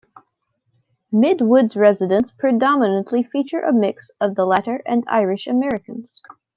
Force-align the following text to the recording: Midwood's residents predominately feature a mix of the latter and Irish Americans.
Midwood's 1.13 1.75
residents 1.75 2.31
predominately 2.31 3.21
feature 3.29 3.59
a 3.61 3.71
mix 3.71 4.09
of 4.19 4.33
the 4.33 4.47
latter 4.47 4.81
and 4.83 5.03
Irish 5.05 5.45
Americans. 5.45 6.23